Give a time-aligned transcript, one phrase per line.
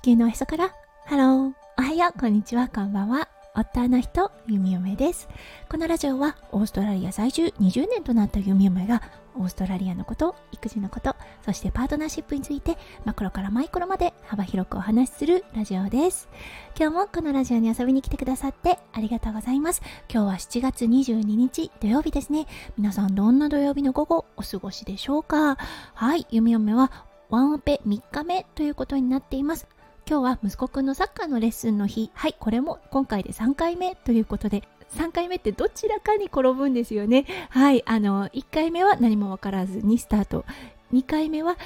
[0.00, 0.74] 地球のおへそから。
[1.04, 1.52] ハロー。
[1.78, 2.18] おはよう。
[2.18, 2.68] こんにちは。
[2.68, 3.28] こんばんは。
[3.54, 5.28] 夫の人ゆみよめです。
[5.68, 9.02] このラジオはオーストラリア在住20年となったゆみよめが
[9.36, 16.30] オーストラリアのこと育児のことそしてパートナーシップについてマクロからマイクロまで幅広くお話しするラジオです。
[16.78, 19.82] 今日もこのラジオに遊びに来てくださってありがとうございます。
[20.10, 22.46] 今日は7月22日土曜日ですね。
[22.78, 25.58] 皆さんどんな土曜日の午後お過ごしでしょうか？
[25.92, 26.26] はい。
[26.30, 26.90] ゆみおめは
[27.28, 29.68] ワンオペ3日目ということになっています。
[30.10, 32.10] 今日は息子くんのサッカーのレッスンの日。
[32.14, 34.64] はいこれも今回で3回目ということで
[34.96, 37.26] 3回目ってどちらかに転ぶんですよね。
[37.48, 40.44] はいあの1回目は何も分からずにスタート。
[40.92, 41.56] 2回目は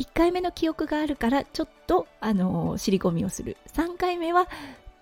[0.00, 3.56] 1回目の記憶があるからちょっとあの尻込みをする。
[3.72, 4.48] 3回目は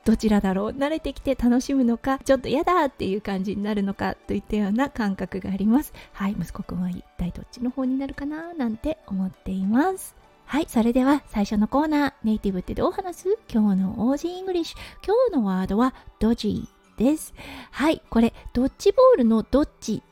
[0.04, 5.94] どちらだろう慣れてきて楽しむのかちょっと嫌だっていう感じになるのかといったような感覚があります。
[6.12, 10.14] はい息子くんは一体どっちの方になるかななんて思っています。
[10.44, 13.38] はい、それでは最初のコーナー、ネイティブってどう話す？
[13.50, 14.78] 今日の Aussie English。
[15.04, 17.32] 今日のワードは dodgy です。
[17.70, 20.02] はい、これ、ドッジボールの dodge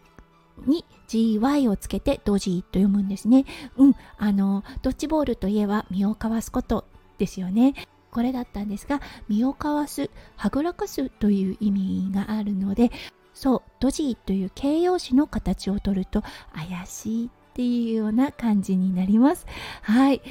[0.66, 3.44] に GY をつけて dodgy と読むんですね。
[3.76, 6.86] うん、あの、ドッジボールといえば身をかわすこと
[7.18, 7.74] ですよね。
[8.10, 12.90] これだったんですが、身をかわす、はぐらかすという意味があるので、
[13.34, 16.22] そう、 dodgy という形容詞の形をとると
[16.54, 19.46] 怪しいっていうような感じになります。
[19.82, 20.22] はい。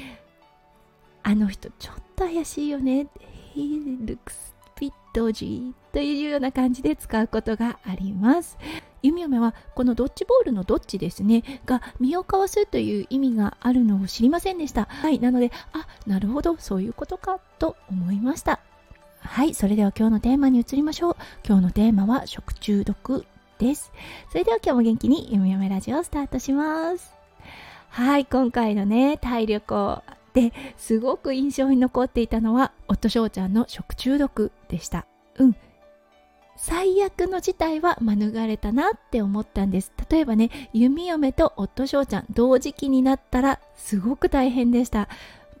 [1.22, 3.06] あの人ちょっと怪しいよね。
[3.54, 8.56] He looks bit dodgy というような感じで使うことがあります。
[9.02, 11.42] ゆみおめはこのドッジボールのどっちですね。
[11.66, 14.86] が身をかわすという意味があるのを知りませんでした。
[14.86, 15.18] はい。
[15.18, 16.56] なのであなるほど。
[16.58, 18.60] そういうことかと思いました。
[19.20, 19.54] はい。
[19.54, 21.16] それでは今日のテーマに移りましょう。
[21.46, 23.26] 今日のテーマは食中毒。
[23.60, 23.92] です。
[24.30, 27.14] それでは今日も元気にゆみよめラジオをスタートします。
[27.90, 30.02] はい、今回のね、タイ旅行
[30.32, 35.06] ですごく印象に残っていたのは、夫翔ちゃんの食中毒でした。
[35.36, 35.56] うん。
[36.56, 39.92] 最悪の事態は免れたなって思ったんです。
[40.10, 45.08] 例えばね、弓嫁と夫翔ちゃん同時期になったらすごく大変でした。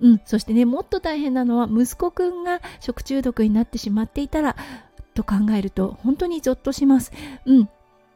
[0.00, 4.56] うん、そしてね、もっと大変なのは息子くんが食中毒になってしまっていたら
[5.14, 7.12] と考えると本当にゾッとします。
[7.44, 7.68] うん、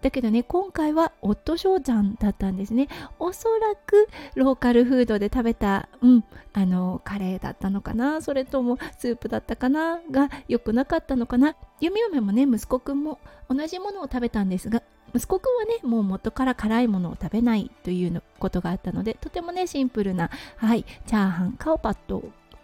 [0.05, 2.89] だけどね今回は夫翔ちゃんだったんですね。
[3.19, 8.21] おそらくローカルフードで食べたうんあのカレーだったのかな。
[8.21, 10.03] それともスープだったかな。
[10.11, 11.57] が良くなかったのかな。
[11.81, 14.83] 弓嫁もね息子くんも同じものを食べたんですが
[15.15, 22.17] 息子くんはねもう元から辛いものを食べないということがあったのでとてもねシンプルなはいチャーハンカオパット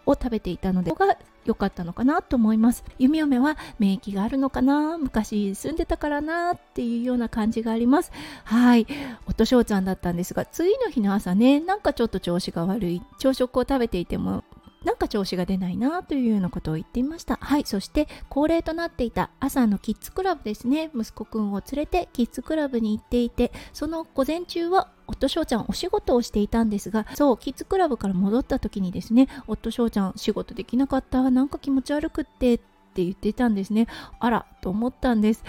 [0.05, 2.83] を食べていたのでが良かったのかなと思います。
[2.99, 4.97] 弓嫁は免疫があるのかな？
[4.97, 8.11] 昔住んでたからなっていうような感じがあります。
[8.43, 8.85] はい。
[9.27, 13.01] おとしょうちゃんだったんですが次の日の朝ねなんかちょっと調子が悪い。
[13.17, 14.43] 朝食を食べていても
[14.85, 17.37] なんか調子が出ないなというようなことを言っていました。
[17.39, 20.89] はいそして恒例となっていた朝のキッズクラブですね。
[20.95, 32.57] 息子くんを連れてキッズクラブに行っていてその午前中は夫翔ちゃんお仕事をしていたんですがそうキッズクラブから戻った時にですね夫翔ちゃん仕事できなかったなんか気持ち悪くってっ
[32.93, 33.87] て言ってたんですね。
[34.19, 35.43] あらと思ったんです。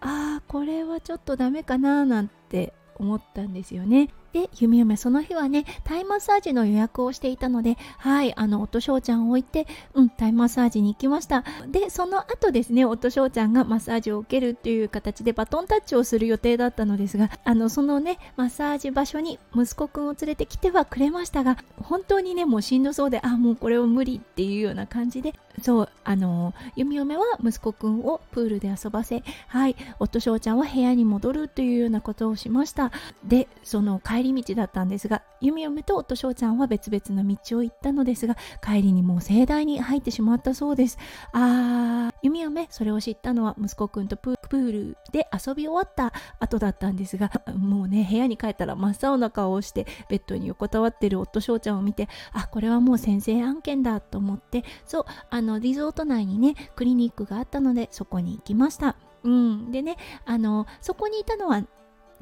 [0.00, 4.10] ああこれはちょっとダメかななんて思ったんですよね。
[4.36, 11.42] で、ゆみゆめその日はね、タイマッサージの予約をしていたので、はい、あの、夫翔ちゃんを置いて、うん、タイマッサージに行きました。
[11.68, 25.32] で、その後ですね、夫翔ちゃんがマッサージを受けるっていう形でバトンタッチをする予定だったのですが、あの、そのね、マッサージ場所に息子くんを連れてきてはくれましたが、本当にね、もうしんどそうで、あ、もうこれを無理っていうような感じで、
[25.62, 32.92] そう、あの、ゆみ嫁は息子くんをプールで遊ばせ、はい、夫翔ちゃんは部屋に戻るというようなことをしました。
[33.24, 40.98] で、その帰り道だったんですが弓嫁と夫翔ちゃんは別々の道を行ったのですが帰りにもう盛大に入ってしまったそうです。
[41.32, 58.96] あー弓嫁それを知ったのは息子くんとプールで遊び終わった後だったんですがもうね部屋に帰ったら真っ青な顔をしてベッドに横たわってる夫翔ちゃんを見てあこれはもう先生案件だと思ってそうあのリゾート内にねクリニックがあったのでそこに行きました。
[59.24, 61.62] うん、でねあのそこにいたのは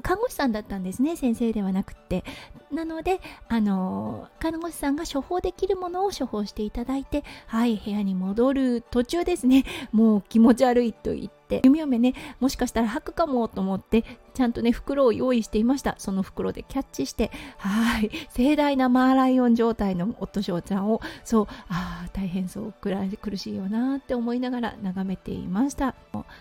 [0.05, 2.23] 看護師さんだったんですね先生ではなくって。
[2.71, 9.65] なのであの看護師さんが処方できるものを処方していただいてはい部屋に戻る途中ですね。
[9.91, 14.03] もう気持ち悪いと言ってって弓嫁ねもしかしたら吐くかもと思って
[14.33, 15.95] ちゃんとね袋を用意していました。
[15.97, 25.95] その袋でキャッチしてはい盛大なマーライオン状態の夫翔ちゃんをそうああ大変そう苦しいよなって思いながら眺めていました。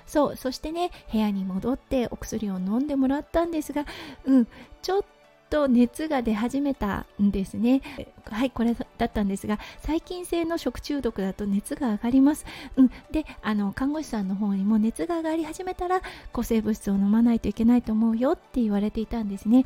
[0.07, 3.87] そうそしてね部屋に戻ってお薬を飲んでもらったんですが
[4.25, 4.49] うん
[4.83, 5.14] ちょっと
[5.51, 7.83] と熱が出始めたんですね。
[8.31, 12.47] はいこれだったんですが細菌性の食中毒だと熱が上がります、
[12.77, 16.01] うん、であの看護師さんの方にも熱が上がり始めたら
[16.33, 19.65] 抗生物質を飲まないといけないと思うよって言われていたんですね。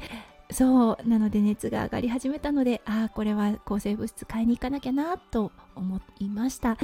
[0.50, 6.78] そうなので熱が上がり始めたのでああこれは抗生物質買いに行かなきゃなと思いました。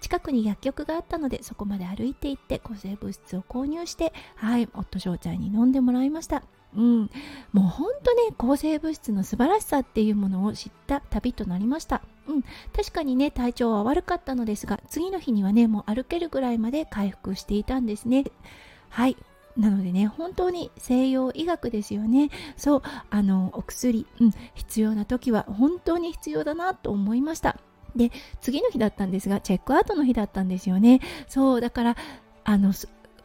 [0.00, 6.42] 近くに薬局があったのでそこまで歩いて行って抗生物質を購入してはい夫翔ちゃんに飲んでもらいました。
[6.74, 7.10] うん、
[7.52, 12.42] もう本当ね抗生物質の素晴らしさっていうものを知った旅となりました、うん、
[12.74, 18.24] 確かにね体調は悪かったのですが次の日にはねもう歩けるぐらいまで回復していたんですね。
[18.88, 19.16] はい。
[19.54, 22.30] なのでね本当に西洋医学ですよね。
[22.56, 27.58] そうあのお薬、うん、必要な時は本当に必要だなと思いました。
[27.94, 28.10] で
[28.40, 31.00] 次の日だったんですがチェックアウトの日だったんですよね。
[31.28, 31.96] そうだから
[32.44, 32.72] あの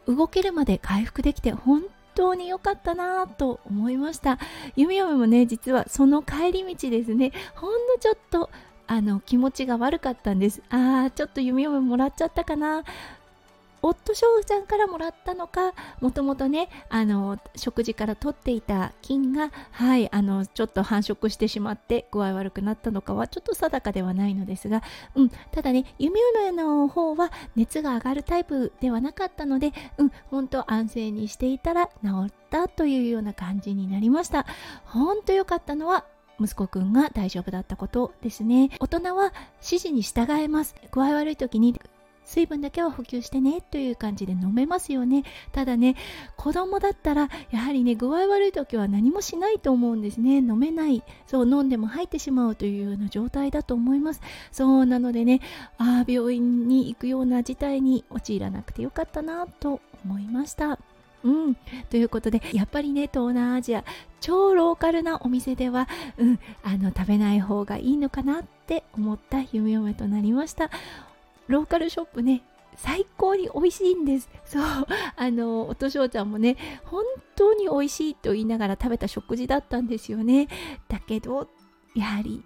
[0.06, 1.84] 動けるまで回復できて本
[2.18, 4.38] 当に良かったなと思いました。
[4.74, 8.50] 弓嫁もね実はその帰り道ですねほんのちょっと
[8.88, 10.60] あの気持ちが悪かったんです。
[10.70, 12.82] あーちょっと弓嫁もらっちゃったかな。
[13.82, 24.82] 夫翔ちゃんからもらったのかもともとねあの食事から取っていた菌がはいあのちょっと繁殖してしまって具合悪くなったのかはちょっと定かではないのですが、
[25.14, 34.46] うん、ただね弓嫁の方は熱が上がるタイプではなかったので、うん、本当安静にしていたら治ったというような感じになりました。
[34.84, 36.04] 本当良かったのは
[36.40, 38.70] 息子くんが大丈夫だったことですね。
[38.80, 40.74] 大人は指示に従えます。
[40.92, 41.80] 具合悪い時に
[42.28, 45.24] 水分だけは補給してねという感じで飲めますよね。
[45.50, 45.96] ただね
[46.36, 50.36] 子供だったらやはりね具合悪い時は何もしないと思うんですね。
[50.36, 51.02] 飲めない。
[51.26, 54.20] そう飲んでも入ってしまうというような状態だと思います。
[54.52, 55.40] そうなのでね
[55.78, 60.78] ああ病院に行くような事態に陥らなくてよかったなと思いました。
[61.24, 61.54] うん、
[61.90, 63.84] ということでやっぱりね東南アジア
[64.20, 70.70] 超ローカルなお店では、うん、あの食べない方がいいのかなって思った夢嫁となりました。
[71.48, 72.42] ローカルショップね
[72.76, 74.28] 最高に美味しいんです。
[74.44, 74.62] そう
[75.16, 77.02] あのおとしょうちゃんもね本
[77.34, 80.46] 当に美味しいと言いながら食べた食事だったんですよね。
[80.88, 81.48] だけど
[81.96, 82.44] やはり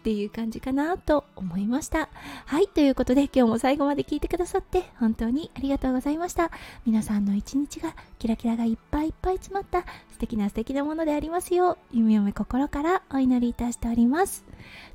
[0.00, 2.10] っていう感じかなと思いました。
[2.44, 6.50] はいということで今日も最後まで聞いてくださって本当にありがとうございました。
[6.84, 14.44] 皆さんの一日がキラキラがいっぱいいっぱい詰まった素敵な素敵なものでありますようゆみよめ心からお祈りいたしております。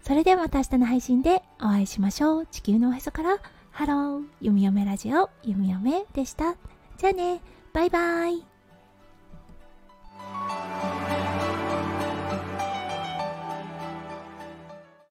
[0.01, 2.45] それではまた明日の配信でお会いしましょう。
[2.45, 3.37] 地球のおへそから。
[3.71, 4.23] ハロー。
[4.41, 5.29] ゆみよめラジオ。
[5.43, 6.55] ゆみよめでした。
[6.97, 7.41] じゃあね。
[7.73, 8.48] バイバイ。